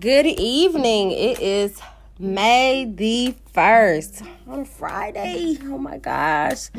[0.00, 1.10] Good evening.
[1.10, 1.78] It is
[2.18, 5.58] May the 1st on Friday.
[5.64, 6.70] Oh my gosh.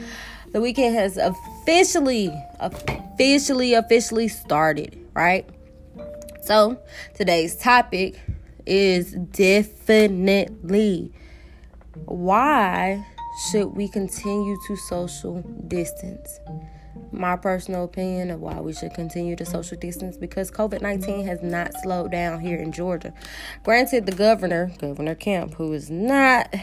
[0.51, 5.47] The weekend has officially, officially, officially started, right?
[6.41, 6.79] So
[7.13, 8.19] today's topic
[8.65, 11.11] is definitely
[12.05, 13.05] why
[13.49, 16.39] should we continue to social distance?
[17.11, 21.41] my personal opinion of why we should continue to social distance because COVID 19 has
[21.41, 23.13] not slowed down here in Georgia.
[23.63, 26.53] Granted, the governor, Governor Kemp, who is not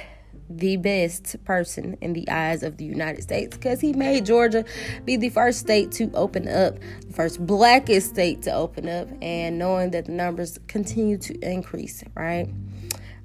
[0.50, 4.64] the best person in the eyes of the United States because he made Georgia
[5.04, 9.58] be the first state to open up, the first blackest state to open up, and
[9.58, 12.48] knowing that the numbers continue to increase, right?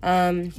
[0.01, 0.51] Um,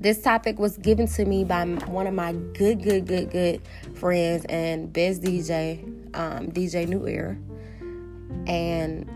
[0.00, 3.60] this topic was given to me by one of my good, good, good, good
[3.94, 5.82] friends and best DJ,
[6.16, 7.36] um, DJ New Era.
[8.46, 9.10] And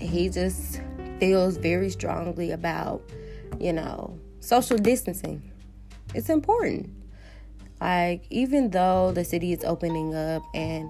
[0.00, 0.80] he just
[1.20, 3.02] feels very strongly about,
[3.60, 5.42] you know, social distancing.
[6.14, 6.90] It's important.
[7.80, 10.88] Like, even though the city is opening up and,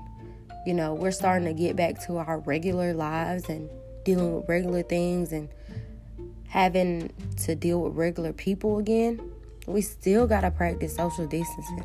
[0.65, 3.69] you know, we're starting to get back to our regular lives and
[4.05, 5.49] dealing with regular things and
[6.55, 9.21] having to deal with regular people again,
[9.67, 11.83] we still gotta practice social distancing.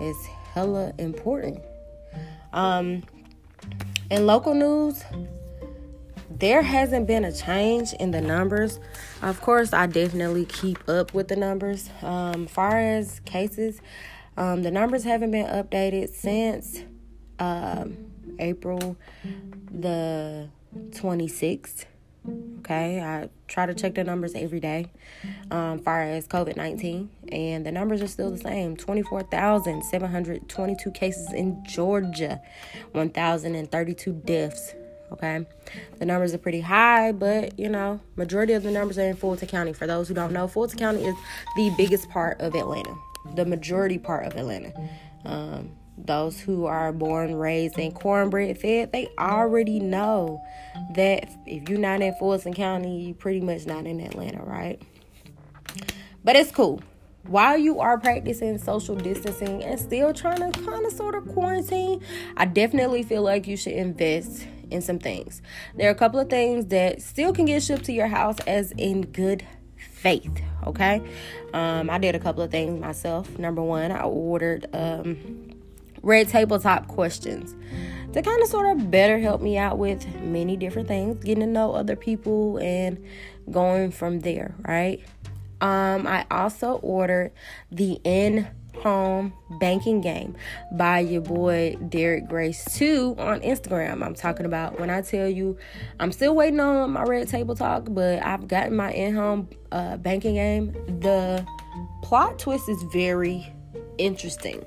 [0.00, 1.60] It's hella important.
[2.52, 3.02] Um,
[4.08, 5.02] in local news,
[6.30, 8.78] there hasn't been a change in the numbers.
[9.20, 11.90] Of course, I definitely keep up with the numbers.
[12.00, 13.80] Um, far as cases,
[14.36, 16.84] um, the numbers haven't been updated since
[17.40, 17.96] um,
[18.38, 18.96] April
[19.72, 20.50] the
[20.90, 21.86] 26th.
[22.60, 24.88] Okay, I try to check the numbers every day,
[25.50, 31.64] um, far as COVID 19, and the numbers are still the same 24,722 cases in
[31.64, 32.42] Georgia,
[32.92, 34.74] 1,032 deaths.
[35.12, 35.46] Okay,
[35.98, 39.48] the numbers are pretty high, but you know, majority of the numbers are in Fulton
[39.48, 39.72] County.
[39.72, 41.16] For those who don't know, Fulton County is
[41.56, 42.94] the biggest part of Atlanta,
[43.34, 44.74] the majority part of Atlanta.
[45.24, 45.70] Um,
[46.06, 50.42] those who are born, raised, and cornbread fed, they already know
[50.94, 54.80] that if you're not in Fulton County, you're pretty much not in Atlanta, right?
[56.24, 56.82] But it's cool.
[57.26, 62.02] While you are practicing social distancing and still trying to kind of sort of quarantine,
[62.36, 65.42] I definitely feel like you should invest in some things.
[65.76, 68.72] There are a couple of things that still can get shipped to your house as
[68.72, 69.44] in good
[69.76, 70.42] faith.
[70.66, 71.02] Okay,
[71.52, 73.38] um, I did a couple of things myself.
[73.38, 75.47] Number one, I ordered um,
[76.02, 77.54] red table talk questions
[78.12, 81.46] to kind of sort of better help me out with many different things, getting to
[81.46, 83.02] know other people and
[83.50, 85.00] going from there, right?
[85.60, 87.32] Um, I also ordered
[87.70, 90.36] the in home banking game
[90.72, 94.04] by your boy Derek Grace 2 on Instagram.
[94.04, 95.58] I'm talking about when I tell you
[95.98, 99.96] I'm still waiting on my red table talk, but I've gotten my in home uh,
[99.96, 100.72] banking game.
[101.00, 101.44] The
[102.02, 103.52] plot twist is very
[103.98, 104.64] interesting.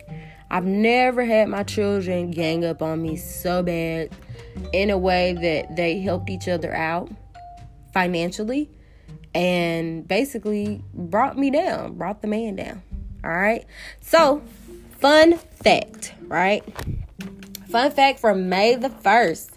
[0.51, 4.09] I've never had my children gang up on me so bad
[4.73, 7.09] in a way that they helped each other out
[7.93, 8.69] financially
[9.33, 12.83] and basically brought me down, brought the man down.
[13.23, 13.65] All right.
[14.01, 14.43] So,
[14.99, 16.65] fun fact, right?
[17.69, 19.51] Fun fact from May the 1st.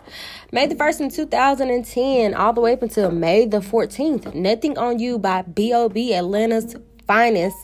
[0.53, 4.33] May the 1st in 2010, all the way up until May the 14th.
[4.33, 6.15] Nothing on You by B.O.B.
[6.15, 6.77] Atlanta's
[7.09, 7.57] Finest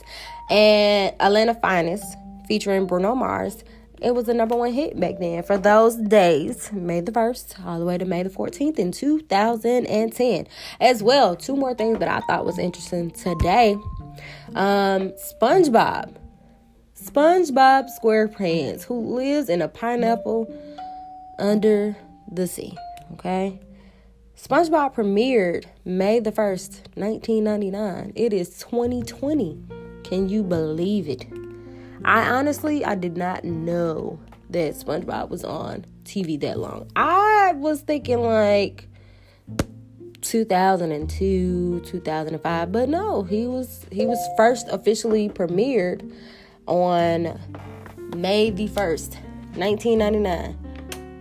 [0.49, 2.17] and Atlanta Finest
[2.51, 3.63] featuring Bruno Mars.
[4.01, 7.79] It was the number one hit back then for those days, May the 1st all
[7.79, 10.47] the way to May the 14th in 2010.
[10.81, 13.77] As well, two more things that I thought was interesting today.
[14.53, 16.17] Um, SpongeBob.
[17.01, 20.53] SpongeBob SquarePants, who lives in a pineapple
[21.39, 21.95] under
[22.29, 22.77] the sea.
[23.13, 23.61] Okay?
[24.35, 28.11] SpongeBob premiered May the 1st, 1999.
[28.17, 29.63] It is 2020.
[30.03, 31.50] Can you believe it?
[32.03, 34.19] I honestly I did not know
[34.49, 36.89] that SpongeBob was on TV that long.
[36.95, 38.87] I was thinking like
[40.21, 46.11] 2002, 2005, but no, he was he was first officially premiered
[46.67, 47.39] on
[48.15, 49.15] May the 1st,
[49.55, 50.57] 1999.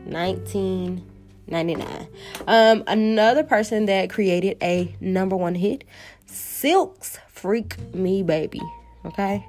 [0.07, 2.09] 1999.
[2.47, 5.85] Um another person that created a number 1 hit,
[6.27, 8.61] Silk's Freak Me Baby,
[9.05, 9.47] okay?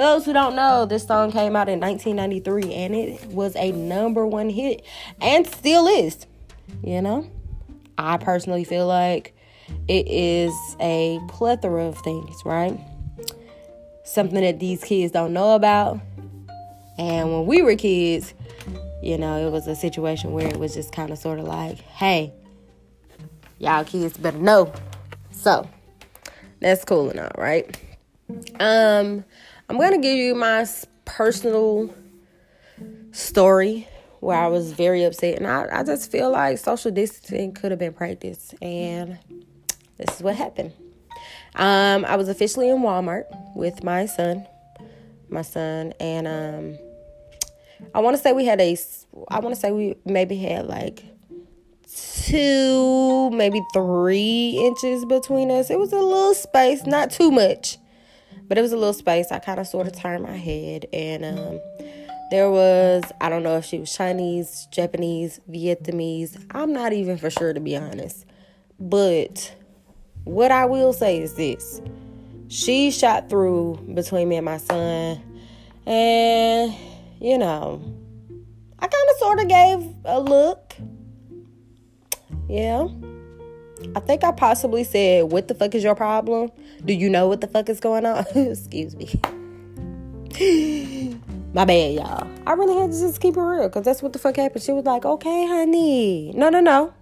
[0.00, 3.70] For those who don't know, this song came out in 1993 and it was a
[3.70, 4.82] number one hit
[5.20, 6.26] and still is.
[6.82, 7.30] You know,
[7.98, 9.36] I personally feel like
[9.88, 12.80] it is a plethora of things, right?
[14.02, 16.00] Something that these kids don't know about.
[16.96, 18.32] And when we were kids,
[19.02, 21.78] you know, it was a situation where it was just kind of sort of like,
[21.78, 22.32] hey,
[23.58, 24.72] y'all kids better know
[25.30, 25.68] So
[26.58, 27.78] that's cool and all, right?
[28.58, 29.24] Um,
[29.70, 30.66] I'm gonna give you my
[31.04, 31.94] personal
[33.12, 33.86] story
[34.18, 37.78] where I was very upset, and I, I just feel like social distancing could have
[37.78, 39.16] been practiced, and
[39.96, 40.72] this is what happened.
[41.54, 44.44] Um, I was officially in Walmart with my son,
[45.28, 46.78] my son, and um,
[47.94, 48.76] I want to say we had a,
[49.28, 51.04] I want to say we maybe had like
[52.24, 55.70] two, maybe three inches between us.
[55.70, 57.78] It was a little space, not too much,
[58.50, 59.30] but it was a little space.
[59.30, 61.60] I kind of sort of turned my head, and um,
[62.32, 66.44] there was, I don't know if she was Chinese, Japanese, Vietnamese.
[66.50, 68.26] I'm not even for sure, to be honest.
[68.80, 69.54] But
[70.24, 71.80] what I will say is this
[72.48, 75.22] she shot through between me and my son,
[75.86, 76.74] and
[77.20, 77.80] you know,
[78.80, 80.74] I kind of sort of gave a look
[82.50, 82.88] yeah.
[83.96, 86.50] I think I possibly said, What the fuck is your problem?
[86.84, 88.24] Do you know what the fuck is going on?
[88.34, 89.20] Excuse me.
[91.52, 92.28] My bad, y'all.
[92.46, 94.62] I really had to just keep it real because that's what the fuck happened.
[94.62, 96.32] She was like, Okay, honey.
[96.34, 96.94] No, no, no.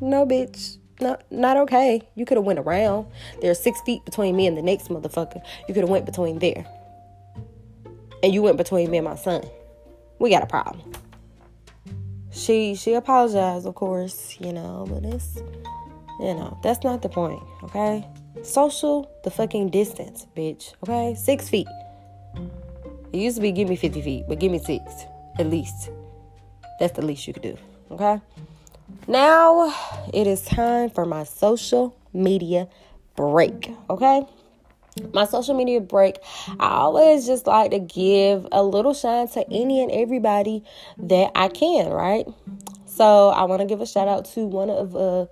[0.00, 0.78] No, bitch.
[1.00, 2.06] No, not okay.
[2.14, 3.06] You could have went around.
[3.40, 5.42] There's six feet between me and the next motherfucker.
[5.68, 6.66] You could have went between there.
[8.22, 9.44] And you went between me and my son.
[10.18, 10.92] We got a problem
[12.36, 15.38] she she apologized, of course, you know, but it's
[16.20, 18.06] you know, that's not the point, okay?
[18.42, 20.74] Social the fucking distance, bitch.
[20.82, 21.14] Okay?
[21.14, 21.66] Six feet.
[23.12, 24.82] It used to be give me 50 feet, but give me six,
[25.38, 25.90] at least.
[26.78, 27.56] That's the least you could do.
[27.90, 28.20] Okay?
[29.08, 29.74] Now
[30.12, 32.68] it is time for my social media
[33.16, 33.72] break.
[33.90, 34.26] Okay?
[35.12, 36.16] my social media break,
[36.58, 40.64] I always just like to give a little shine to any and everybody
[40.98, 42.26] that I can, right?
[42.96, 45.26] So I want to give a shout out to one of uh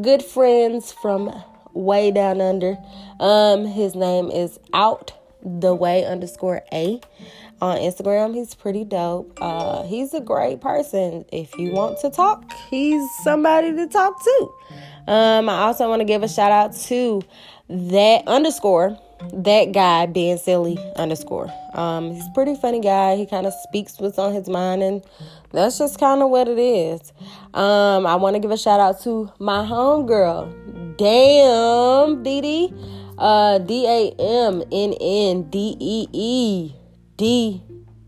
[0.00, 1.32] good friends from
[1.74, 2.78] way down under.
[3.18, 5.12] Um, his name is out
[5.42, 7.00] the way underscore a
[7.60, 8.34] on Instagram.
[8.34, 9.36] He's pretty dope.
[9.40, 11.24] Uh, he's a great person.
[11.32, 14.50] If you want to talk, he's somebody to talk to.
[15.08, 17.22] Um, I also want to give a shout out to
[17.68, 18.96] that underscore
[19.32, 21.52] that guy being silly underscore.
[21.74, 23.16] Um, he's a pretty funny guy.
[23.16, 25.04] He kind of speaks what's on his mind, and
[25.52, 27.12] that's just kind of what it is.
[27.54, 32.72] Um, I want to give a shout out to my homegirl, damn Dee
[33.18, 36.72] uh, D A M N N D E E
[37.16, 37.62] D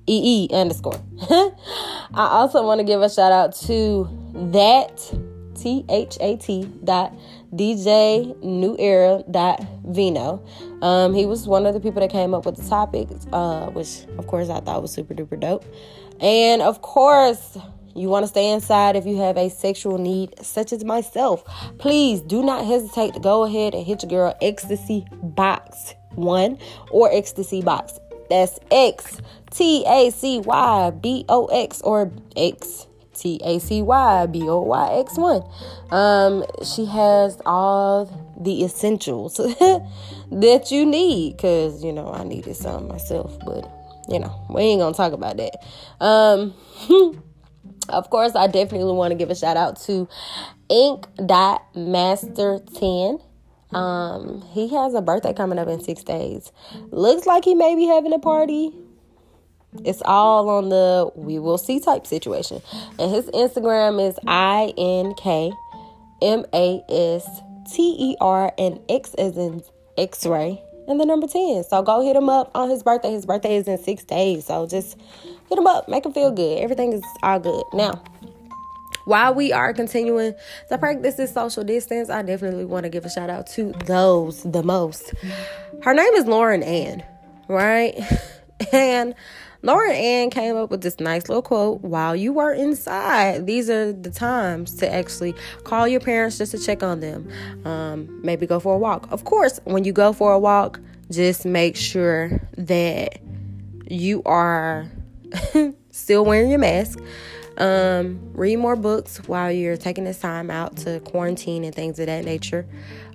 [0.07, 1.01] E E underscore.
[1.31, 1.55] I
[2.15, 4.09] also want to give a shout out to
[4.53, 4.99] that
[5.55, 7.13] T H A T dot
[7.55, 10.45] DJ New Era dot Vino.
[10.83, 14.05] Um, he was one of the people that came up with the topic, uh, which
[14.19, 15.65] of course I thought was super duper dope.
[16.21, 17.57] And of course,
[17.95, 21.45] you want to stay inside if you have a sexual need, such as myself.
[21.79, 26.59] Please do not hesitate to go ahead and hit your girl Xtacy Box One
[26.91, 27.99] or Xtacy Box.
[28.29, 29.21] That's X
[29.51, 32.87] T A C Y B O X or X
[33.21, 35.43] T A C Y B O Y X 1.
[35.91, 38.07] Um, she has all
[38.41, 39.35] the essentials
[40.31, 43.71] that you need because, you know, I needed some myself, but,
[44.09, 45.57] you know, we ain't gonna talk about that.
[46.01, 46.55] Um,
[47.89, 50.09] of course, I definitely want to give a shout out to
[50.71, 51.07] Ink
[51.75, 53.19] Master 10.
[53.73, 56.51] Um, he has a birthday coming up in six days.
[56.91, 58.73] Looks like he may be having a party
[59.85, 62.61] it's all on the we will see type situation.
[62.99, 65.53] And his Instagram is I N K
[66.23, 69.63] M A S T E R and X is in
[69.97, 71.65] X ray and the number 10.
[71.65, 73.13] So go hit him up on his birthday.
[73.13, 74.47] His birthday is in six days.
[74.47, 74.99] So just
[75.49, 76.59] hit him up, make him feel good.
[76.59, 77.65] Everything is all good.
[77.73, 78.03] Now,
[79.05, 80.35] while we are continuing
[80.69, 84.43] to practice this social distance, I definitely want to give a shout out to those
[84.43, 85.15] the most.
[85.83, 87.05] Her name is Lauren Ann,
[87.49, 87.99] right?
[88.75, 89.15] And
[89.63, 93.47] Lauren Ann came up with this nice little quote while you were inside.
[93.47, 97.29] These are the times to actually call your parents just to check on them.
[97.65, 99.07] Um, maybe go for a walk.
[99.11, 103.19] Of course, when you go for a walk, just make sure that
[103.89, 104.91] you are
[105.91, 106.99] still wearing your mask.
[107.59, 112.07] Um, read more books while you're taking this time out to quarantine and things of
[112.07, 112.67] that nature.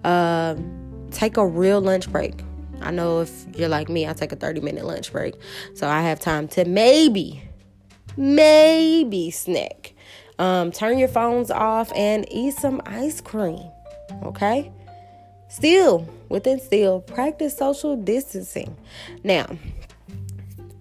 [0.03, 2.43] Um, take a real lunch break
[2.81, 5.35] I know if you're like me, I take a 30 minute lunch break.
[5.73, 7.43] So I have time to maybe,
[8.17, 9.93] maybe snack.
[10.37, 13.63] Um, turn your phones off and eat some ice cream.
[14.23, 14.71] Okay?
[15.47, 18.75] Still, within still, practice social distancing.
[19.23, 19.45] Now,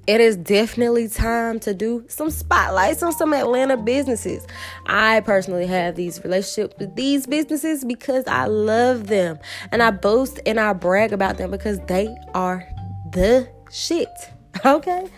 [0.07, 4.47] it is definitely time to do some spotlights on some Atlanta businesses.
[4.87, 9.39] I personally have these relationships with these businesses because I love them
[9.73, 12.67] and I boast and I brag about them because they are
[13.13, 14.09] the shit.
[14.65, 15.09] Okay?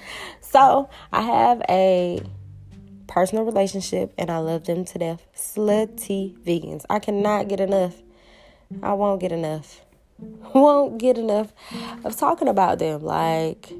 [0.40, 2.23] So, I have a
[3.07, 5.23] personal relationship and I love them to death.
[5.37, 6.87] Slutty vegans.
[6.88, 7.97] I cannot get enough.
[8.83, 9.83] I won't get enough.
[10.55, 11.52] Won't get enough
[12.02, 13.02] of talking about them.
[13.02, 13.71] Like,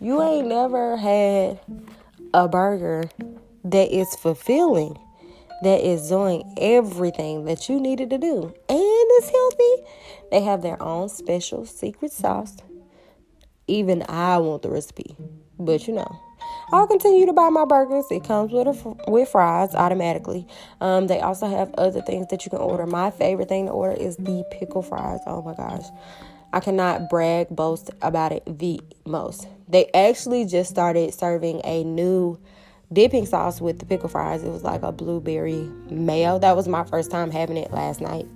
[0.00, 1.60] you ain't never had
[2.32, 3.04] a burger
[3.64, 4.98] that is fulfilling,
[5.62, 9.82] that is doing everything that you needed to do, and it's healthy.
[10.30, 12.56] They have their own special secret sauce.
[13.66, 15.16] Even I want the recipe,
[15.58, 16.20] but you know.
[16.72, 18.06] I'll continue to buy my burgers.
[18.10, 20.46] It comes with a, with fries automatically.
[20.80, 22.86] Um, they also have other things that you can order.
[22.86, 25.20] My favorite thing to order is the pickle fries.
[25.26, 25.84] Oh my gosh.
[26.54, 29.48] I cannot brag, boast about it the most.
[29.68, 32.38] They actually just started serving a new
[32.92, 34.44] dipping sauce with the pickle fries.
[34.44, 36.38] It was like a blueberry mayo.
[36.38, 38.28] That was my first time having it last night.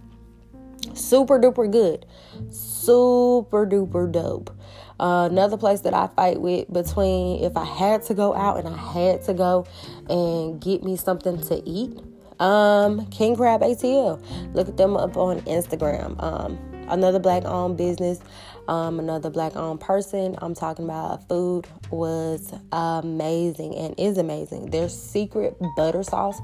[0.94, 2.06] Super duper good.
[2.50, 4.50] Super duper dope.
[4.98, 8.66] Uh, another place that I fight with between if I had to go out and
[8.66, 9.64] I had to go
[10.10, 12.00] and get me something to eat,
[12.40, 14.20] um, King Crab ATL.
[14.54, 16.20] Look at them up on Instagram.
[16.20, 16.58] Um,
[16.90, 18.20] another black owned business,
[18.68, 20.36] um, another black owned person.
[20.38, 24.70] I'm talking about food was amazing and is amazing.
[24.70, 26.40] Their secret butter sauce.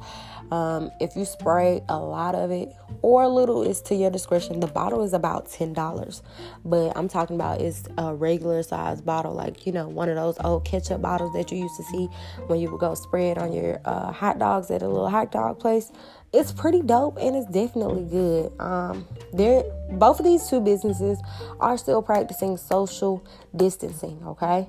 [0.50, 2.72] Um, if you spray a lot of it
[3.02, 4.60] or a little, it's to your discretion.
[4.60, 6.22] The bottle is about ten dollars,
[6.64, 10.36] but I'm talking about it's a regular size bottle, like you know one of those
[10.44, 12.06] old ketchup bottles that you used to see
[12.46, 15.32] when you would go spray it on your uh, hot dogs at a little hot
[15.32, 15.90] dog place
[16.34, 18.52] it's pretty dope and it's definitely good.
[18.60, 21.18] Um, they're both of these two businesses
[21.60, 23.24] are still practicing social
[23.54, 24.20] distancing.
[24.26, 24.68] Okay,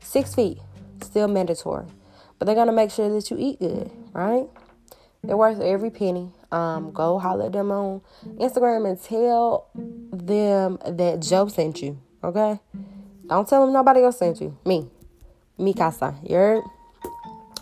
[0.00, 0.58] six feet
[1.02, 1.86] still mandatory,
[2.38, 4.46] but they're gonna make sure that you eat good, right?
[5.22, 6.30] They're worth every penny.
[6.50, 8.00] Um, go holler at them on
[8.38, 12.00] Instagram and tell them that Joe sent you.
[12.24, 12.58] Okay,
[13.26, 14.56] don't tell them nobody else sent you.
[14.64, 14.88] Me,
[15.58, 16.16] me casa.
[16.22, 16.64] You heard?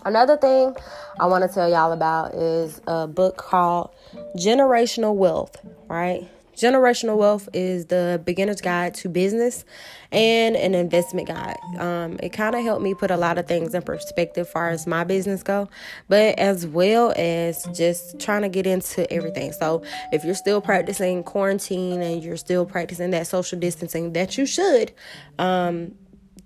[0.05, 0.73] Another thing
[1.19, 3.89] I want to tell y'all about is a book called
[4.37, 5.57] Generational Wealth,
[5.89, 6.29] right?
[6.57, 9.63] Generational Wealth is the beginner's guide to business
[10.11, 11.57] and an investment guide.
[11.77, 14.87] Um, it kind of helped me put a lot of things in perspective far as
[14.87, 15.69] my business go,
[16.09, 19.51] but as well as just trying to get into everything.
[19.51, 24.47] So if you're still practicing quarantine and you're still practicing that social distancing that you
[24.47, 24.93] should,
[25.37, 25.93] um,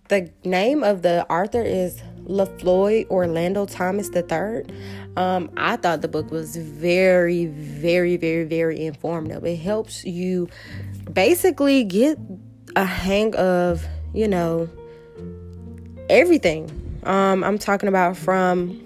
[0.10, 2.02] the name of the author is
[2.32, 4.64] LaFloyd Orlando Thomas III.
[5.18, 9.46] Um, I thought the book was very, very, very, very informative.
[9.46, 10.48] It helps you
[11.12, 12.18] basically get
[12.76, 14.70] a hang of, you know,
[16.10, 16.70] everything.
[17.04, 18.82] Um, I'm talking about from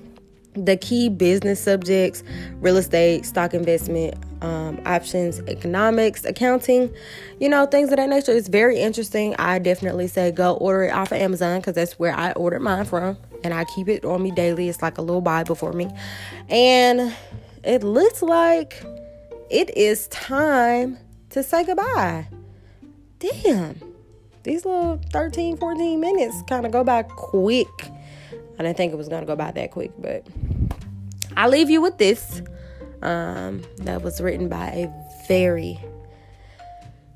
[0.55, 2.23] the key business subjects
[2.61, 6.93] real estate, stock investment, um, options, economics, accounting,
[7.39, 8.31] you know, things of that nature.
[8.31, 9.35] It's very interesting.
[9.39, 12.85] I definitely say go order it off of Amazon because that's where I ordered mine
[12.85, 13.17] from.
[13.43, 14.69] And I keep it on me daily.
[14.69, 15.89] It's like a little Bible for me.
[16.49, 17.15] And
[17.63, 18.83] it looks like
[19.49, 20.97] it is time
[21.31, 22.27] to say goodbye.
[23.19, 23.81] Damn.
[24.43, 27.67] These little 13, 14 minutes kind of go by quick.
[28.59, 30.25] I didn't think it was going to go by that quick, but
[31.35, 32.41] I'll leave you with this.
[33.05, 35.79] Um, that was written by a very,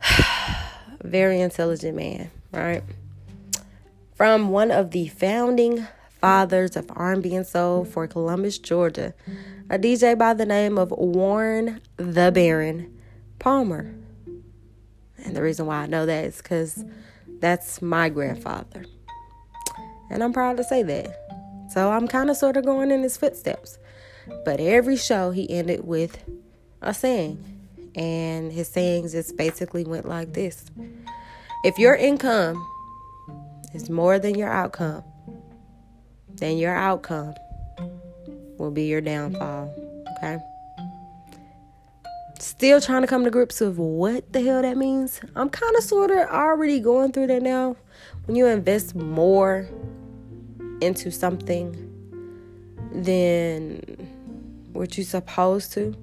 [1.01, 2.83] very intelligent man, right?
[4.13, 5.87] From one of the founding
[6.21, 9.15] fathers of R&B and soul for Columbus, Georgia,
[9.67, 12.95] a DJ by the name of Warren the Baron
[13.39, 13.91] Palmer.
[15.25, 16.85] And the reason why I know that is because
[17.39, 18.85] that's my grandfather.
[20.11, 21.69] And I'm proud to say that.
[21.71, 23.79] So I'm kind of sort of going in his footsteps.
[24.45, 26.23] But every show he ended with
[26.81, 27.43] a saying.
[27.95, 30.65] And his sayings just basically went like this
[31.63, 32.65] If your income
[33.73, 35.03] is more than your outcome,
[36.35, 37.35] then your outcome
[38.57, 39.73] will be your downfall.
[40.17, 40.37] Okay?
[42.39, 45.19] Still trying to come to grips with what the hell that means.
[45.35, 47.75] I'm kind of sort of already going through that now.
[48.25, 49.67] When you invest more
[50.81, 51.85] into something
[52.93, 54.08] than
[54.73, 55.95] what you're supposed to,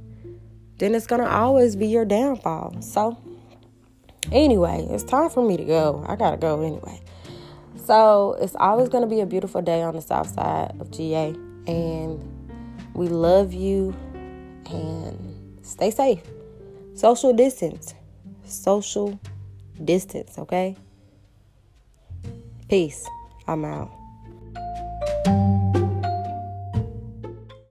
[0.78, 2.80] then it's gonna always be your downfall.
[2.80, 3.16] So,
[4.30, 6.04] anyway, it's time for me to go.
[6.06, 7.00] I gotta go anyway.
[7.84, 11.34] So, it's always gonna be a beautiful day on the south side of GA,
[11.66, 12.20] and
[12.94, 13.94] we love you
[14.70, 16.22] and stay safe.
[16.94, 17.94] Social distance.
[18.44, 19.18] Social
[19.84, 20.76] distance, okay?
[22.68, 23.06] Peace.
[23.46, 23.92] I'm out.